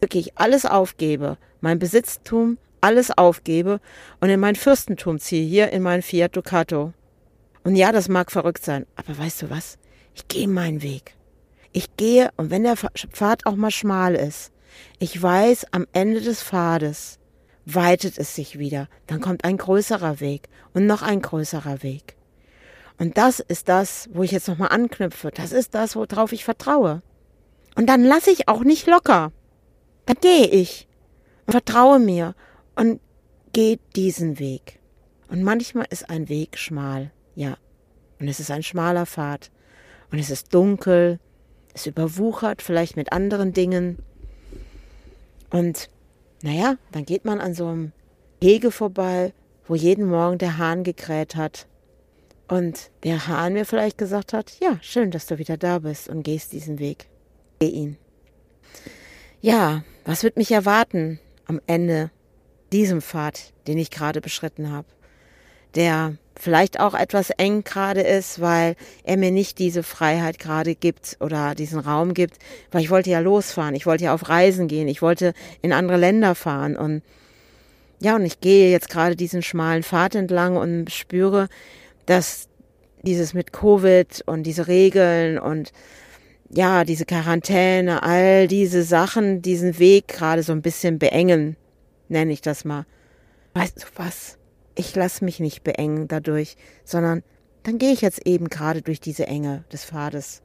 wirklich 0.00 0.36
alles 0.36 0.66
aufgebe, 0.66 1.38
mein 1.60 1.78
Besitztum 1.78 2.58
alles 2.80 3.16
aufgebe 3.16 3.80
und 4.20 4.28
in 4.28 4.40
mein 4.40 4.54
Fürstentum 4.54 5.18
ziehe, 5.18 5.46
hier 5.46 5.70
in 5.70 5.82
mein 5.82 6.02
Fiat 6.02 6.36
Ducato, 6.36 6.92
und 7.68 7.76
ja, 7.76 7.92
das 7.92 8.08
mag 8.08 8.32
verrückt 8.32 8.64
sein, 8.64 8.86
aber 8.96 9.18
weißt 9.18 9.42
du 9.42 9.50
was? 9.50 9.76
Ich 10.14 10.26
gehe 10.26 10.48
meinen 10.48 10.80
Weg. 10.80 11.14
Ich 11.72 11.96
gehe, 11.98 12.30
und 12.38 12.50
wenn 12.50 12.62
der 12.62 12.78
Pfad 12.78 13.44
auch 13.44 13.56
mal 13.56 13.70
schmal 13.70 14.14
ist, 14.14 14.52
ich 14.98 15.22
weiß, 15.22 15.66
am 15.72 15.86
Ende 15.92 16.22
des 16.22 16.42
Pfades 16.42 17.18
weitet 17.66 18.16
es 18.16 18.34
sich 18.34 18.58
wieder. 18.58 18.88
Dann 19.06 19.20
kommt 19.20 19.44
ein 19.44 19.58
größerer 19.58 20.18
Weg 20.20 20.48
und 20.72 20.86
noch 20.86 21.02
ein 21.02 21.20
größerer 21.20 21.82
Weg. 21.82 22.16
Und 22.96 23.18
das 23.18 23.38
ist 23.38 23.68
das, 23.68 24.08
wo 24.14 24.22
ich 24.22 24.30
jetzt 24.30 24.48
nochmal 24.48 24.70
anknüpfe. 24.70 25.30
Das 25.30 25.52
ist 25.52 25.74
das, 25.74 25.94
worauf 25.94 26.32
ich 26.32 26.46
vertraue. 26.46 27.02
Und 27.76 27.86
dann 27.86 28.02
lasse 28.02 28.30
ich 28.30 28.48
auch 28.48 28.64
nicht 28.64 28.86
locker. 28.86 29.30
Dann 30.06 30.16
gehe 30.22 30.46
ich 30.46 30.88
und 31.44 31.52
vertraue 31.52 31.98
mir 31.98 32.34
und 32.76 32.98
gehe 33.52 33.78
diesen 33.94 34.38
Weg. 34.38 34.80
Und 35.28 35.42
manchmal 35.42 35.84
ist 35.90 36.08
ein 36.08 36.30
Weg 36.30 36.56
schmal. 36.56 37.10
Ja. 37.38 37.56
Und 38.18 38.26
es 38.26 38.40
ist 38.40 38.50
ein 38.50 38.64
schmaler 38.64 39.06
Pfad. 39.06 39.52
Und 40.10 40.18
es 40.18 40.28
ist 40.28 40.52
dunkel. 40.52 41.20
Es 41.72 41.86
überwuchert 41.86 42.62
vielleicht 42.62 42.96
mit 42.96 43.12
anderen 43.12 43.52
Dingen. 43.52 43.98
Und 45.50 45.88
naja, 46.42 46.78
dann 46.90 47.04
geht 47.04 47.24
man 47.24 47.40
an 47.40 47.54
so 47.54 47.68
einem 47.68 47.92
Hege 48.42 48.72
vorbei, 48.72 49.32
wo 49.68 49.76
jeden 49.76 50.06
Morgen 50.06 50.38
der 50.38 50.58
Hahn 50.58 50.82
gekräht 50.82 51.36
hat. 51.36 51.68
Und 52.48 52.90
der 53.04 53.28
Hahn 53.28 53.52
mir 53.52 53.64
vielleicht 53.64 53.98
gesagt 53.98 54.32
hat, 54.32 54.58
ja, 54.58 54.78
schön, 54.82 55.12
dass 55.12 55.26
du 55.26 55.38
wieder 55.38 55.56
da 55.56 55.78
bist 55.78 56.08
und 56.08 56.24
gehst 56.24 56.52
diesen 56.52 56.80
Weg. 56.80 57.06
Geh 57.60 57.68
ihn. 57.68 57.98
Ja, 59.40 59.84
was 60.04 60.24
wird 60.24 60.36
mich 60.36 60.50
erwarten 60.50 61.20
am 61.46 61.60
Ende 61.68 62.10
diesem 62.72 63.00
Pfad, 63.00 63.52
den 63.68 63.78
ich 63.78 63.92
gerade 63.92 64.20
beschritten 64.20 64.72
habe? 64.72 64.88
Der 65.74 66.14
vielleicht 66.38 66.80
auch 66.80 66.94
etwas 66.94 67.30
eng 67.30 67.64
gerade 67.64 68.00
ist, 68.00 68.40
weil 68.40 68.76
er 69.02 69.16
mir 69.16 69.30
nicht 69.30 69.58
diese 69.58 69.82
Freiheit 69.82 70.38
gerade 70.38 70.74
gibt 70.74 71.16
oder 71.20 71.54
diesen 71.54 71.80
Raum 71.80 72.14
gibt, 72.14 72.38
weil 72.70 72.82
ich 72.82 72.90
wollte 72.90 73.10
ja 73.10 73.18
losfahren, 73.18 73.74
ich 73.74 73.86
wollte 73.86 74.04
ja 74.04 74.14
auf 74.14 74.28
Reisen 74.28 74.68
gehen, 74.68 74.88
ich 74.88 75.02
wollte 75.02 75.34
in 75.62 75.72
andere 75.72 75.98
Länder 75.98 76.34
fahren 76.34 76.76
und 76.76 77.02
ja, 78.00 78.14
und 78.14 78.24
ich 78.24 78.40
gehe 78.40 78.70
jetzt 78.70 78.90
gerade 78.90 79.16
diesen 79.16 79.42
schmalen 79.42 79.82
Pfad 79.82 80.14
entlang 80.14 80.56
und 80.56 80.90
spüre, 80.92 81.48
dass 82.06 82.48
dieses 83.02 83.34
mit 83.34 83.52
Covid 83.52 84.22
und 84.26 84.44
diese 84.44 84.68
Regeln 84.68 85.38
und 85.38 85.72
ja, 86.50 86.84
diese 86.84 87.04
Quarantäne, 87.04 88.02
all 88.04 88.46
diese 88.46 88.84
Sachen, 88.84 89.42
diesen 89.42 89.78
Weg 89.78 90.08
gerade 90.08 90.44
so 90.44 90.52
ein 90.52 90.62
bisschen 90.62 90.98
beengen, 90.98 91.56
nenne 92.08 92.32
ich 92.32 92.40
das 92.40 92.64
mal. 92.64 92.86
Weißt 93.54 93.82
du 93.82 93.86
was? 93.96 94.37
Ich 94.78 94.94
lasse 94.94 95.24
mich 95.24 95.40
nicht 95.40 95.64
beengen 95.64 96.06
dadurch, 96.08 96.56
sondern 96.84 97.22
dann 97.64 97.78
gehe 97.78 97.92
ich 97.92 98.00
jetzt 98.00 98.26
eben 98.26 98.48
gerade 98.48 98.80
durch 98.80 99.00
diese 99.00 99.26
Enge 99.26 99.64
des 99.72 99.84
Pfades 99.84 100.40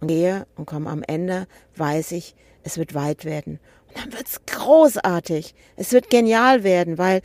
und 0.00 0.08
gehe 0.08 0.46
und 0.56 0.66
komme 0.66 0.90
am 0.90 1.02
Ende, 1.02 1.46
weiß 1.76 2.12
ich, 2.12 2.36
es 2.62 2.76
wird 2.76 2.94
weit 2.94 3.24
werden. 3.24 3.58
Und 3.88 3.98
dann 3.98 4.12
wird's 4.12 4.44
großartig. 4.44 5.54
Es 5.76 5.92
wird 5.92 6.10
genial 6.10 6.64
werden, 6.64 6.98
weil 6.98 7.22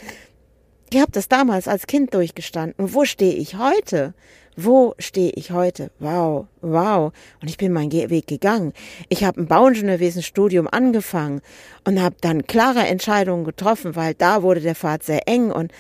ich 0.89 1.01
habe 1.01 1.12
das 1.12 1.27
damals 1.27 1.67
als 1.67 1.86
Kind 1.86 2.13
durchgestanden. 2.13 2.75
Und 2.77 2.93
wo 2.93 3.03
stehe 3.03 3.34
ich 3.34 3.58
heute? 3.58 4.13
Wo 4.55 4.93
stehe 5.00 5.32
ich 5.32 5.51
heute? 5.51 5.91
Wow, 6.00 6.48
wow. 6.62 7.12
Und 7.41 7.50
ich 7.50 7.58
bin 7.58 7.74
meinen 7.74 7.91
Weg 7.91 8.27
gegangen. 8.27 8.72
Ich 9.10 9.24
habe 9.24 9.41
ein 9.41 9.48
Bauingenieurwesenstudium 9.48 10.67
angefangen 10.67 11.41
und 11.84 12.01
habe 12.01 12.15
dann 12.22 12.46
klare 12.48 12.88
Entscheidungen 12.88 13.43
getroffen, 13.43 13.96
weil 13.96 14.13
da 14.13 14.43
wurde 14.43 14.62
der 14.62 14.75
Pfad 14.75 15.03
sehr 15.03 15.27
eng 15.27 15.51
und 15.51 15.72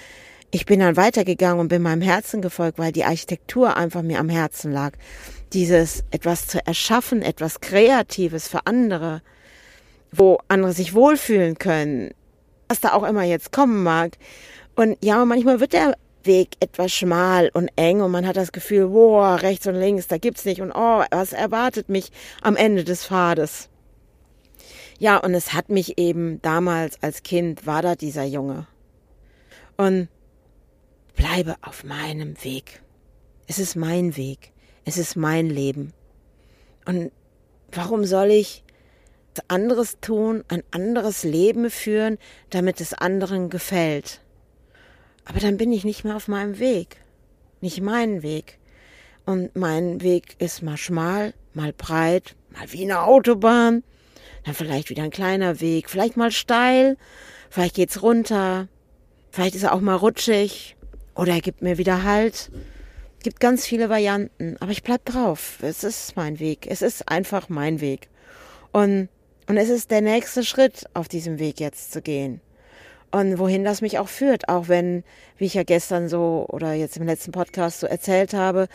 ich 0.53 0.67
bin 0.67 0.81
dann 0.81 0.97
weitergegangen 0.97 1.59
und 1.59 1.69
bin 1.69 1.81
meinem 1.81 2.03
Herzen 2.03 2.43
gefolgt, 2.43 2.77
weil 2.77 2.91
die 2.91 3.05
Architektur 3.05 3.75
einfach 3.75 4.03
mir 4.03 4.19
am 4.19 4.29
Herzen 4.29 4.71
lag. 4.71 4.91
Dieses 5.51 6.03
etwas 6.11 6.45
zu 6.45 6.63
erschaffen, 6.63 7.23
etwas 7.23 7.59
Kreatives 7.59 8.47
für 8.47 8.67
andere, 8.67 9.23
wo 10.11 10.37
andere 10.49 10.73
sich 10.73 10.93
wohlfühlen 10.93 11.57
können, 11.57 12.11
was 12.69 12.81
da 12.81 12.93
auch 12.93 13.01
immer 13.01 13.23
jetzt 13.23 13.51
kommen 13.51 13.81
mag. 13.81 14.11
Und 14.75 14.95
ja, 15.03 15.25
manchmal 15.25 15.59
wird 15.59 15.73
der 15.73 15.95
Weg 16.23 16.49
etwas 16.59 16.91
schmal 16.91 17.49
und 17.55 17.69
eng 17.75 18.01
und 18.01 18.11
man 18.11 18.27
hat 18.27 18.37
das 18.37 18.51
Gefühl, 18.51 18.89
boah, 18.89 19.41
rechts 19.41 19.65
und 19.65 19.75
links, 19.75 20.07
da 20.07 20.19
gibt's 20.19 20.45
nicht 20.45 20.61
und 20.61 20.71
oh, 20.71 21.03
was 21.09 21.33
erwartet 21.33 21.89
mich 21.89 22.11
am 22.43 22.55
Ende 22.55 22.83
des 22.83 23.07
Pfades? 23.07 23.69
Ja, 24.99 25.17
und 25.17 25.33
es 25.33 25.53
hat 25.53 25.69
mich 25.69 25.97
eben 25.97 26.39
damals 26.43 27.01
als 27.01 27.23
Kind 27.23 27.65
war 27.65 27.81
da 27.81 27.95
dieser 27.95 28.23
Junge. 28.23 28.67
Und 29.77 30.09
bleibe 31.15 31.55
auf 31.61 31.83
meinem 31.83 32.43
Weg. 32.43 32.81
Es 33.47 33.59
ist 33.59 33.75
mein 33.75 34.17
Weg. 34.17 34.51
Es 34.85 34.97
ist 34.97 35.15
mein 35.15 35.49
Leben. 35.49 35.93
Und 36.85 37.11
warum 37.71 38.05
soll 38.05 38.31
ich 38.31 38.63
anderes 39.47 39.99
tun, 39.99 40.43
ein 40.47 40.63
anderes 40.71 41.23
Leben 41.23 41.69
führen, 41.69 42.17
damit 42.49 42.81
es 42.81 42.93
anderen 42.93 43.49
gefällt? 43.49 44.21
Aber 45.25 45.39
dann 45.39 45.57
bin 45.57 45.71
ich 45.71 45.85
nicht 45.85 46.03
mehr 46.03 46.15
auf 46.15 46.27
meinem 46.27 46.59
Weg. 46.59 46.97
Nicht 47.61 47.81
meinen 47.81 48.23
Weg. 48.23 48.59
Und 49.25 49.55
mein 49.55 50.01
Weg 50.01 50.35
ist 50.39 50.61
mal 50.61 50.77
schmal, 50.77 51.33
mal 51.53 51.71
breit, 51.71 52.35
mal 52.49 52.71
wie 52.73 52.83
eine 52.83 53.03
Autobahn. 53.03 53.83
Dann 54.43 54.53
vielleicht 54.53 54.89
wieder 54.89 55.03
ein 55.03 55.11
kleiner 55.11 55.61
Weg, 55.61 55.89
vielleicht 55.89 56.17
mal 56.17 56.31
steil, 56.31 56.97
vielleicht 57.49 57.75
geht's 57.75 58.01
runter, 58.01 58.67
vielleicht 59.31 59.55
ist 59.55 59.63
er 59.63 59.73
auch 59.73 59.79
mal 59.79 59.95
rutschig, 59.95 60.75
oder 61.15 61.33
er 61.33 61.41
gibt 61.41 61.61
mir 61.61 61.77
wieder 61.77 62.03
Halt. 62.03 62.51
Gibt 63.21 63.39
ganz 63.39 63.65
viele 63.65 63.89
Varianten, 63.89 64.57
aber 64.59 64.71
ich 64.71 64.83
bleib 64.83 65.05
drauf. 65.05 65.59
Es 65.61 65.83
ist 65.83 66.15
mein 66.15 66.39
Weg. 66.39 66.67
Es 66.67 66.81
ist 66.81 67.07
einfach 67.09 67.47
mein 67.47 67.79
Weg. 67.79 68.09
Und, 68.71 69.07
und 69.47 69.57
es 69.57 69.69
ist 69.69 69.91
der 69.91 70.01
nächste 70.01 70.43
Schritt 70.43 70.85
auf 70.93 71.07
diesem 71.07 71.39
Weg 71.39 71.59
jetzt 71.59 71.93
zu 71.93 72.01
gehen. 72.01 72.41
Und 73.11 73.37
wohin 73.37 73.63
das 73.63 73.81
mich 73.81 73.99
auch 73.99 74.09
führt, 74.09 74.49
auch 74.49 74.67
wenn, 74.67 75.03
wie 75.37 75.45
ich 75.45 75.53
ja 75.53 75.63
gestern 75.63 76.09
so 76.09 76.47
oder 76.49 76.73
jetzt 76.73 76.97
im 76.97 77.05
letzten 77.05 77.31
Podcast 77.31 77.79
so 77.79 77.87
erzählt 77.87 78.33
habe, 78.33 78.67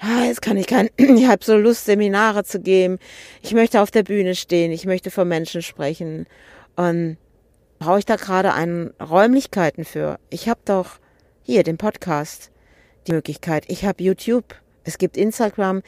ah, 0.00 0.24
jetzt 0.24 0.42
kann 0.42 0.56
ich 0.56 0.66
kein, 0.66 0.88
ich 0.96 1.26
habe 1.26 1.44
so 1.44 1.56
Lust, 1.56 1.84
Seminare 1.84 2.44
zu 2.44 2.60
geben. 2.60 2.98
Ich 3.42 3.52
möchte 3.52 3.82
auf 3.82 3.90
der 3.90 4.02
Bühne 4.02 4.34
stehen, 4.34 4.72
ich 4.72 4.86
möchte 4.86 5.10
vor 5.10 5.24
Menschen 5.24 5.62
sprechen. 5.62 6.26
Und 6.76 7.18
brauche 7.78 7.98
ich 7.98 8.06
da 8.06 8.16
gerade 8.16 8.54
einen 8.54 8.94
Räumlichkeiten 9.00 9.84
für? 9.84 10.18
Ich 10.30 10.48
habe 10.48 10.60
doch 10.64 10.98
hier 11.44 11.62
den 11.62 11.76
Podcast, 11.76 12.50
die 13.06 13.12
Möglichkeit. 13.12 13.64
Ich 13.68 13.84
habe 13.84 14.02
YouTube, 14.02 14.56
es 14.82 14.98
gibt 14.98 15.16
Instagram, 15.16 15.82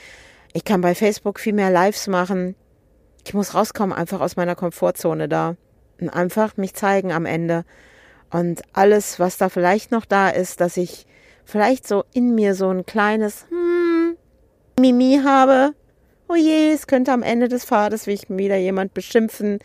ich 0.52 0.64
kann 0.64 0.82
bei 0.82 0.94
Facebook 0.94 1.40
viel 1.40 1.54
mehr 1.54 1.70
Lives 1.70 2.06
machen. 2.06 2.54
Ich 3.24 3.34
muss 3.34 3.54
rauskommen, 3.54 3.96
einfach 3.96 4.20
aus 4.20 4.36
meiner 4.36 4.54
Komfortzone 4.54 5.28
da. 5.28 5.56
Und 6.00 6.10
einfach 6.10 6.56
mich 6.56 6.74
zeigen 6.74 7.10
am 7.10 7.26
Ende. 7.26 7.64
Und 8.30 8.62
alles, 8.72 9.18
was 9.18 9.38
da 9.38 9.48
vielleicht 9.48 9.90
noch 9.90 10.04
da 10.04 10.28
ist, 10.28 10.60
dass 10.60 10.76
ich 10.76 11.06
vielleicht 11.44 11.86
so 11.86 12.04
in 12.12 12.34
mir 12.34 12.54
so 12.54 12.68
ein 12.68 12.86
kleines 12.86 13.46
hm, 13.48 14.16
Mimi 14.78 15.20
habe. 15.24 15.74
Oh 16.28 16.34
je, 16.34 16.72
es 16.72 16.86
könnte 16.86 17.12
am 17.12 17.22
Ende 17.22 17.48
des 17.48 17.64
Pfades 17.64 18.06
mich 18.06 18.28
wieder 18.28 18.56
jemand 18.56 18.94
beschimpfen, 18.94 19.58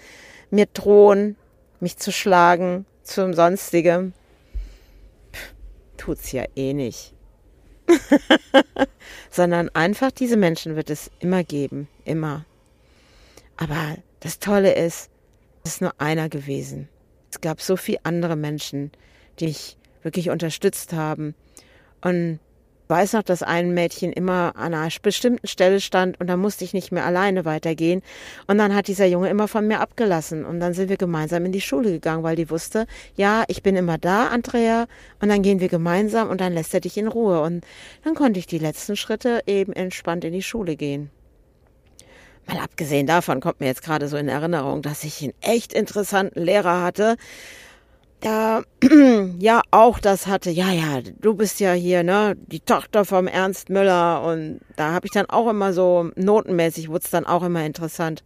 mir 0.52 0.68
drohen, 0.68 1.36
mich 1.80 1.98
zu 1.98 2.12
schlagen, 2.12 2.86
zum 3.04 3.34
Sonstigem. 3.34 4.14
Tut's 6.02 6.32
ja 6.32 6.46
eh 6.56 6.74
nicht. 6.74 7.14
Sondern 9.30 9.70
einfach 9.70 10.10
diese 10.12 10.36
Menschen 10.36 10.76
wird 10.76 10.90
es 10.90 11.12
immer 11.20 11.44
geben, 11.44 11.88
immer. 12.06 12.44
Aber 13.56 13.98
das 14.20 14.40
Tolle 14.40 14.74
ist, 14.74 15.12
es 15.64 15.74
ist 15.74 15.82
nur 15.82 15.94
einer 16.02 16.28
gewesen. 16.28 16.90
Es 17.30 17.40
gab 17.40 17.62
so 17.62 17.78
viele 17.78 18.00
andere 18.02 18.36
Menschen, 18.36 18.92
die 19.40 19.46
mich 19.46 19.78
wirklich 20.02 20.32
unterstützt 20.32 20.94
haben. 20.94 21.36
Und 22.02 22.40
weiß 22.92 23.14
noch, 23.14 23.24
dass 23.24 23.42
ein 23.42 23.74
Mädchen 23.74 24.14
immer 24.14 24.54
an 24.56 24.76
einer 24.76 24.90
bestimmten 25.02 25.48
Stelle 25.48 25.80
stand 25.80 26.20
und 26.20 26.28
da 26.28 26.38
musste 26.38 26.66
ich 26.66 26.74
nicht 26.74 26.92
mehr 26.92 27.06
alleine 27.06 27.46
weitergehen. 27.46 28.04
Und 28.46 28.60
dann 28.60 28.76
hat 28.76 28.88
dieser 28.88 29.08
Junge 29.08 29.30
immer 29.30 29.48
von 29.48 29.66
mir 29.66 29.80
abgelassen 29.80 30.46
und 30.46 30.60
dann 30.60 30.74
sind 30.74 30.90
wir 30.90 30.98
gemeinsam 30.98 31.46
in 31.46 31.54
die 31.54 31.62
Schule 31.62 31.90
gegangen, 31.90 32.22
weil 32.22 32.36
die 32.36 32.50
wusste, 32.50 32.86
ja, 33.16 33.46
ich 33.48 33.64
bin 33.64 33.76
immer 33.76 33.98
da, 33.98 34.28
Andrea, 34.28 34.86
und 35.22 35.30
dann 35.30 35.42
gehen 35.42 35.62
wir 35.62 35.70
gemeinsam 35.70 36.30
und 36.30 36.42
dann 36.42 36.54
lässt 36.54 36.74
er 36.74 36.82
dich 36.82 36.98
in 36.98 37.08
Ruhe. 37.08 37.42
Und 37.42 37.66
dann 38.04 38.14
konnte 38.14 38.40
ich 38.40 38.46
die 38.46 38.60
letzten 38.60 38.96
Schritte 38.96 39.42
eben 39.48 39.74
entspannt 39.74 40.26
in 40.26 40.34
die 40.34 40.44
Schule 40.44 40.76
gehen. 40.76 41.10
Mal 42.48 42.60
abgesehen 42.60 43.08
davon 43.08 43.40
kommt 43.40 43.62
mir 43.62 43.68
jetzt 43.68 43.84
gerade 43.84 44.08
so 44.10 44.18
in 44.18 44.28
Erinnerung, 44.28 44.82
dass 44.82 45.04
ich 45.06 45.24
einen 45.24 45.34
echt 45.42 45.72
interessanten 45.72 46.44
Lehrer 46.44 46.84
hatte, 46.84 47.16
da 48.22 48.64
ja 49.40 49.62
auch 49.72 50.00
das 50.00 50.28
hatte, 50.28 50.50
ja, 50.50 50.72
ja, 50.72 51.02
du 51.02 51.34
bist 51.34 51.60
ja 51.60 51.74
hier, 51.74 52.04
ne, 52.04 52.38
die 52.48 52.60
Tochter 52.60 53.04
vom 53.04 53.28
Ernst 53.28 53.70
Müller 53.70 54.24
und 54.24 54.62
da 54.76 54.92
habe 54.92 55.08
ich 55.08 55.12
dann 55.12 55.26
auch 55.26 55.50
immer 55.50 55.74
so 55.74 56.12
notenmäßig 56.16 56.90
wurde 56.90 57.04
es 57.04 57.12
dann 57.12 57.26
auch 57.26 57.44
immer 57.44 57.66
interessant. 57.66 58.24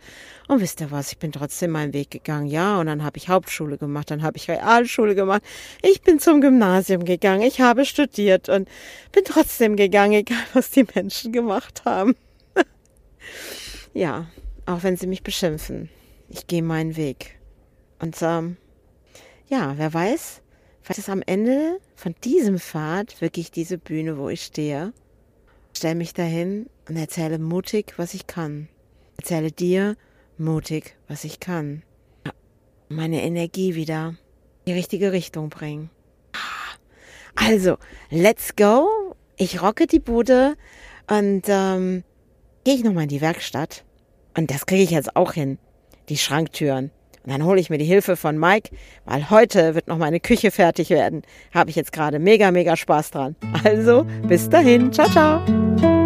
Und 0.48 0.62
wisst 0.62 0.82
ihr 0.82 0.92
was, 0.92 1.12
ich 1.12 1.18
bin 1.18 1.32
trotzdem 1.32 1.72
meinen 1.72 1.94
Weg 1.94 2.12
gegangen, 2.12 2.48
ja, 2.48 2.80
und 2.80 2.86
dann 2.86 3.04
habe 3.04 3.18
ich 3.18 3.30
Hauptschule 3.30 3.78
gemacht, 3.78 4.12
dann 4.12 4.22
habe 4.22 4.38
ich 4.38 4.50
Realschule 4.50 5.16
gemacht, 5.16 5.42
ich 5.82 6.02
bin 6.02 6.20
zum 6.20 6.42
Gymnasium 6.42 7.04
gegangen, 7.06 7.42
ich 7.42 7.62
habe 7.62 7.86
studiert 7.86 8.50
und 8.50 8.70
bin 9.12 9.24
trotzdem 9.26 9.76
gegangen, 9.76 10.14
egal 10.14 10.38
was 10.54 10.70
die 10.70 10.86
Menschen 10.94 11.32
gemacht 11.32 11.84
haben. 11.86 12.16
ja, 13.94 14.28
auch 14.66 14.84
wenn 14.84 14.98
sie 14.98 15.08
mich 15.08 15.24
beschimpfen. 15.24 15.90
Ich 16.30 16.48
gehe 16.48 16.64
meinen 16.64 16.96
Weg. 16.96 17.40
Und 18.00 18.18
ähm, 18.22 18.58
ja, 19.48 19.78
wer 19.78 19.94
weiß, 19.94 20.42
vielleicht 20.82 21.00
ist 21.00 21.10
am 21.10 21.22
Ende 21.26 21.80
von 21.96 22.16
diesem 22.24 22.60
Pfad 22.60 23.22
wirklich 23.22 23.52
diese 23.52 23.78
Bühne, 23.78 24.18
wo 24.18 24.30
ich 24.30 24.44
stehe. 24.44 24.94
Stell 25.76 25.96
mich 25.96 26.14
dahin 26.14 26.70
und 26.88 26.96
erzähle 26.96 27.38
mutig, 27.38 27.94
was 27.98 28.14
ich 28.14 28.28
kann. 28.28 28.70
Erzähle 29.18 29.52
dir 29.52 29.96
mutig, 30.38 30.96
was 31.08 31.24
ich 31.24 31.40
kann. 31.40 31.84
Meine 32.88 33.24
Energie 33.24 33.76
wieder 33.76 34.10
in 34.10 34.18
die 34.68 34.74
richtige 34.74 35.12
Richtung 35.12 35.50
bringen. 35.50 35.90
Also, 37.36 37.78
let's 38.10 38.56
go. 38.56 39.16
Ich 39.38 39.62
rocke 39.62 39.88
die 39.88 40.00
Bude 40.00 40.56
und 41.10 41.44
ähm, 41.48 42.04
gehe 42.64 42.76
ich 42.76 42.84
nochmal 42.84 43.04
in 43.04 43.10
die 43.10 43.22
Werkstatt. 43.22 43.84
Und 44.38 44.52
das 44.52 44.66
kriege 44.66 44.84
ich 44.84 44.92
jetzt 44.92 45.16
auch 45.16 45.34
hin. 45.34 45.58
Die 46.10 46.18
Schranktüren. 46.18 46.92
Und 47.26 47.32
dann 47.32 47.44
hole 47.44 47.60
ich 47.60 47.70
mir 47.70 47.78
die 47.78 47.86
Hilfe 47.86 48.16
von 48.16 48.38
Mike, 48.38 48.70
weil 49.06 49.30
heute 49.30 49.76
wird 49.76 49.88
noch 49.88 49.98
meine 49.98 50.20
Küche 50.20 50.52
fertig 50.52 50.90
werden. 50.90 51.24
Habe 51.54 51.70
ich 51.70 51.76
jetzt 51.76 51.92
gerade 51.92 52.20
mega, 52.20 52.52
mega 52.52 52.76
Spaß 52.76 53.12
dran. 53.12 53.36
Also, 53.64 54.06
bis 54.28 54.50
dahin. 54.50 54.92
Ciao, 54.94 55.10
ciao. 55.10 56.05